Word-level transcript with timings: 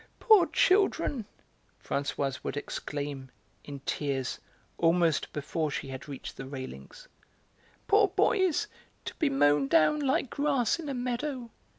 "Poor 0.19 0.47
children," 0.47 1.25
Françoise 1.85 2.43
would 2.43 2.57
exclaim, 2.57 3.29
in 3.63 3.81
tears 3.81 4.39
almost 4.79 5.31
before 5.31 5.69
she 5.69 5.89
had 5.89 6.07
reached 6.09 6.37
the 6.37 6.45
railings; 6.47 7.07
"poor 7.85 8.07
boys, 8.07 8.65
to 9.05 9.13
be 9.19 9.29
mown 9.29 9.67
down 9.67 9.99
like 9.99 10.31
grass 10.31 10.79
in 10.79 10.89
a 10.89 10.95
meadow. 10.95 11.51